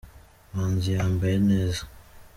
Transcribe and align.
Manzi 0.53 0.89
yambaye 0.97 1.37
neza. 1.49 1.81